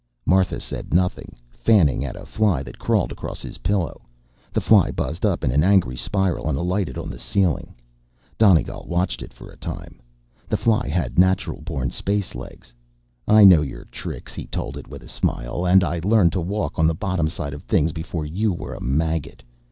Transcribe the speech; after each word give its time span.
Martha 0.25 0.59
said 0.59 0.95
nothing, 0.95 1.35
fanned 1.51 2.03
at 2.03 2.15
a 2.15 2.25
fly 2.25 2.63
that 2.63 2.79
crawled 2.79 3.11
across 3.11 3.43
his 3.43 3.59
pillow. 3.59 4.01
The 4.51 4.59
fly 4.59 4.89
buzzed 4.89 5.27
up 5.27 5.43
in 5.43 5.51
an 5.51 5.63
angry 5.63 5.95
spiral 5.95 6.49
and 6.49 6.57
alighted 6.57 6.97
on 6.97 7.07
the 7.11 7.19
ceiling. 7.19 7.75
Donegal 8.39 8.87
watched 8.87 9.21
it 9.21 9.31
for 9.31 9.51
a 9.51 9.57
time. 9.57 10.01
The 10.47 10.57
fly 10.57 10.87
had 10.87 11.19
natural 11.19 11.61
born 11.61 11.91
space 11.91 12.33
legs. 12.33 12.73
I 13.27 13.43
know 13.43 13.61
your 13.61 13.85
tricks, 13.91 14.33
he 14.33 14.47
told 14.47 14.75
it 14.75 14.87
with 14.87 15.03
a 15.03 15.07
smile, 15.07 15.67
and 15.67 15.83
I 15.83 15.99
learned 16.03 16.31
to 16.31 16.41
walk 16.41 16.79
on 16.79 16.87
the 16.87 16.95
bottomside 16.95 17.53
of 17.53 17.61
things 17.61 17.91
before 17.93 18.25
you 18.25 18.51
were 18.51 18.73
a 18.73 18.81
maggot. 18.81 19.43